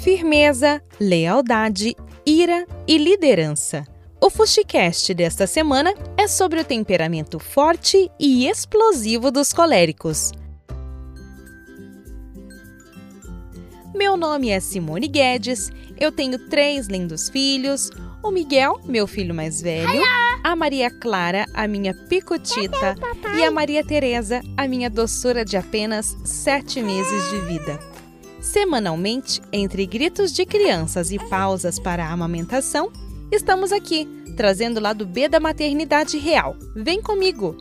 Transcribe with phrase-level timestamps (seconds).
[0.00, 3.86] firmeza, lealdade, ira e liderança.
[4.18, 10.32] O Fuxicast desta semana é sobre o temperamento forte e explosivo dos coléricos.
[13.94, 17.90] Meu nome é Simone Guedes, eu tenho três lindos filhos:
[18.22, 20.02] o Miguel, meu filho mais velho,
[20.42, 22.96] a Maria Clara, a minha picotita,
[23.38, 27.89] e a Maria Teresa, a minha doçura de apenas sete meses de vida.
[28.40, 32.90] Semanalmente, entre gritos de crianças e pausas para a amamentação,
[33.30, 36.56] estamos aqui, trazendo o lado B da maternidade real.
[36.74, 37.56] Vem comigo!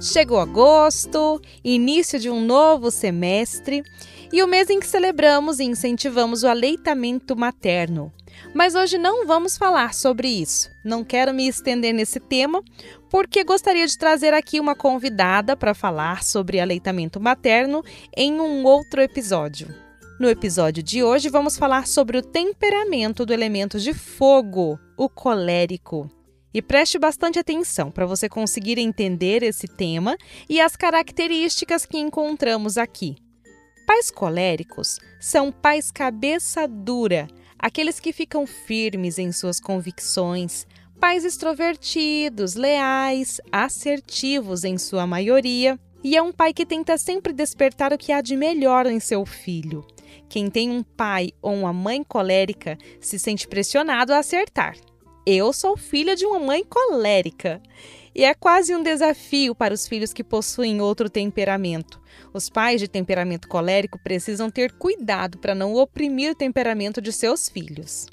[0.00, 3.82] Chegou agosto, início de um novo semestre
[4.32, 8.12] e o mês em que celebramos e incentivamos o aleitamento materno.
[8.54, 10.70] Mas hoje não vamos falar sobre isso.
[10.84, 12.62] Não quero me estender nesse tema,
[13.10, 17.82] porque gostaria de trazer aqui uma convidada para falar sobre aleitamento materno
[18.16, 19.68] em um outro episódio.
[20.18, 26.10] No episódio de hoje, vamos falar sobre o temperamento do elemento de fogo, o colérico.
[26.54, 30.16] E preste bastante atenção para você conseguir entender esse tema
[30.48, 33.16] e as características que encontramos aqui.
[33.86, 37.28] Pais coléricos são pais cabeça dura,
[37.58, 40.66] aqueles que ficam firmes em suas convicções,
[41.00, 47.92] pais extrovertidos, leais, assertivos em sua maioria, e é um pai que tenta sempre despertar
[47.92, 49.84] o que há de melhor em seu filho.
[50.28, 54.76] Quem tem um pai ou uma mãe colérica se sente pressionado a acertar.
[55.24, 57.60] Eu sou filha de uma mãe colérica.
[58.18, 62.00] E é quase um desafio para os filhos que possuem outro temperamento.
[62.32, 67.46] Os pais de temperamento colérico precisam ter cuidado para não oprimir o temperamento de seus
[67.46, 68.06] filhos.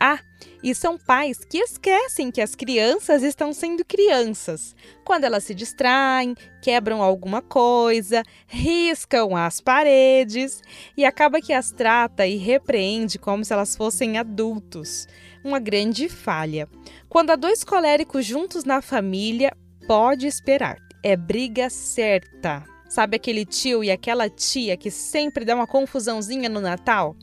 [0.00, 0.18] Ah,
[0.62, 4.74] e são pais que esquecem que as crianças estão sendo crianças.
[5.04, 10.62] Quando elas se distraem, quebram alguma coisa, riscam as paredes
[10.96, 15.06] e acaba que as trata e repreende como se elas fossem adultos.
[15.44, 16.68] Uma grande falha.
[17.08, 19.52] Quando há dois coléricos juntos na família,
[19.86, 20.78] pode esperar.
[21.02, 22.64] É briga certa.
[22.88, 27.16] Sabe aquele tio e aquela tia que sempre dá uma confusãozinha no Natal?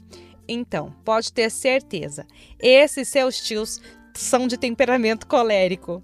[0.53, 2.27] Então, pode ter certeza,
[2.59, 3.79] esses seus tios
[4.13, 6.01] são de temperamento colérico.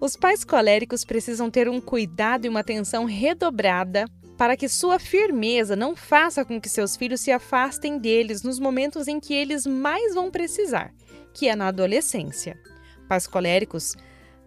[0.00, 4.06] Os pais coléricos precisam ter um cuidado e uma atenção redobrada
[4.38, 9.06] para que sua firmeza não faça com que seus filhos se afastem deles nos momentos
[9.06, 10.94] em que eles mais vão precisar,
[11.34, 12.58] que é na adolescência.
[13.06, 13.94] Pais coléricos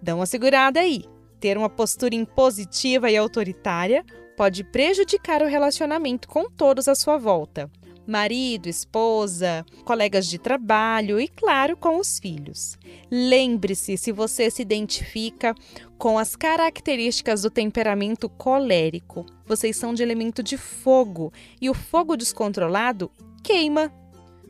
[0.01, 1.05] dão uma segurada aí.
[1.39, 4.03] Ter uma postura impositiva e autoritária
[4.35, 7.69] pode prejudicar o relacionamento com todos à sua volta
[8.07, 12.77] marido, esposa, colegas de trabalho e, claro, com os filhos.
[13.09, 15.55] Lembre-se se você se identifica
[15.97, 19.25] com as características do temperamento colérico.
[19.45, 21.31] Vocês são de elemento de fogo
[21.61, 23.11] e o fogo descontrolado
[23.43, 23.91] queima.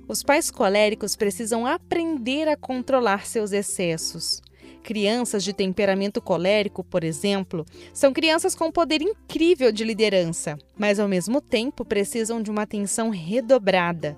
[0.08, 4.42] Os pais coléricos precisam aprender a controlar seus excessos.
[4.84, 11.08] Crianças de temperamento colérico, por exemplo, são crianças com poder incrível de liderança, mas ao
[11.08, 14.18] mesmo tempo precisam de uma atenção redobrada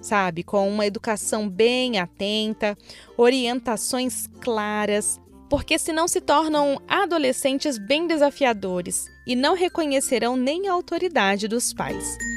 [0.00, 0.42] sabe?
[0.42, 2.78] Com uma educação bem atenta,
[3.16, 11.48] orientações claras, porque senão se tornam adolescentes bem desafiadores e não reconhecerão nem a autoridade
[11.48, 12.35] dos pais.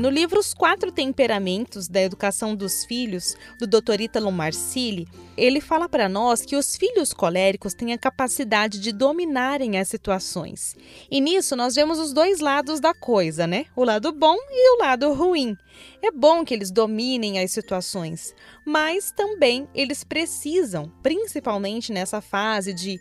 [0.00, 4.00] No livro Os Quatro Temperamentos da Educação dos Filhos, do Dr.
[4.00, 5.06] Ítalo Marcilli,
[5.36, 10.74] ele fala para nós que os filhos coléricos têm a capacidade de dominarem as situações.
[11.10, 13.66] E nisso nós vemos os dois lados da coisa, né?
[13.76, 15.54] O lado bom e o lado ruim.
[16.02, 18.34] É bom que eles dominem as situações,
[18.64, 22.98] mas também eles precisam, principalmente nessa fase de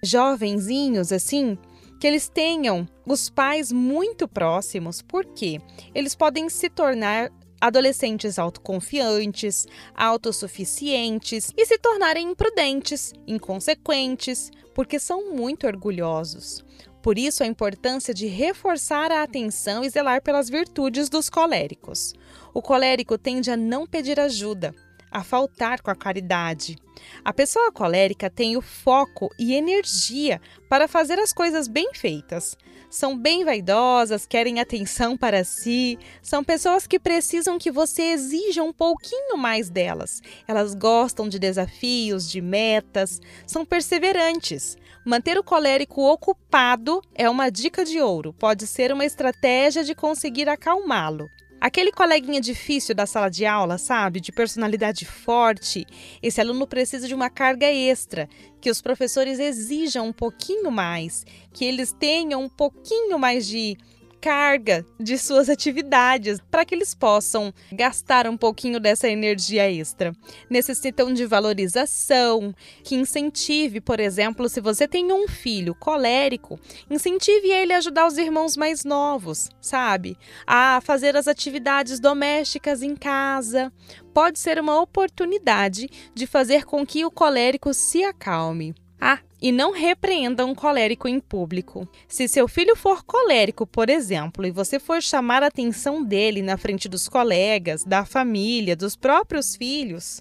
[0.00, 1.58] jovenzinhos assim,
[1.98, 5.60] que eles tenham os pais muito próximos, porque
[5.94, 15.66] eles podem se tornar adolescentes autoconfiantes, autossuficientes e se tornarem imprudentes, inconsequentes, porque são muito
[15.66, 16.64] orgulhosos.
[17.02, 22.12] Por isso, a importância de reforçar a atenção e zelar pelas virtudes dos coléricos.
[22.52, 24.74] O colérico tende a não pedir ajuda,
[25.10, 26.76] a faltar com a caridade.
[27.24, 32.56] A pessoa colérica tem o foco e energia para fazer as coisas bem feitas.
[32.90, 38.72] São bem vaidosas, querem atenção para si, são pessoas que precisam que você exija um
[38.72, 40.22] pouquinho mais delas.
[40.46, 44.76] Elas gostam de desafios, de metas, são perseverantes.
[45.04, 50.48] Manter o colérico ocupado é uma dica de ouro, pode ser uma estratégia de conseguir
[50.48, 51.28] acalmá-lo.
[51.60, 55.84] Aquele coleguinha difícil da sala de aula, sabe, de personalidade forte,
[56.22, 58.28] esse aluno precisa de uma carga extra,
[58.60, 63.76] que os professores exijam um pouquinho mais, que eles tenham um pouquinho mais de
[64.20, 70.12] carga de suas atividades para que eles possam gastar um pouquinho dessa energia extra.
[70.50, 72.54] Necessitam de valorização,
[72.84, 76.58] que incentive, por exemplo, se você tem um filho colérico,
[76.90, 80.16] incentive ele a ajudar os irmãos mais novos, sabe?
[80.46, 83.72] A fazer as atividades domésticas em casa.
[84.12, 88.74] Pode ser uma oportunidade de fazer com que o colérico se acalme.
[89.00, 91.88] Ah, e não repreenda um colérico em público.
[92.08, 96.56] Se seu filho for colérico, por exemplo, e você for chamar a atenção dele na
[96.56, 100.20] frente dos colegas, da família, dos próprios filhos,